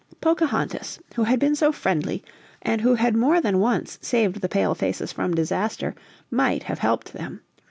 Pocahontas, 0.19 0.99
who 1.13 1.25
had 1.25 1.37
been 1.37 1.55
so 1.55 1.71
friendly 1.71 2.23
and 2.63 2.81
who 2.81 2.95
had 2.95 3.15
more 3.15 3.39
than 3.39 3.59
once 3.59 3.99
saved 4.01 4.41
the 4.41 4.49
Pale 4.49 4.73
faces 4.73 5.11
from 5.13 5.35
disaster, 5.35 5.93
might 6.31 6.63
have 6.63 6.79
helped 6.79 7.13
them. 7.13 7.41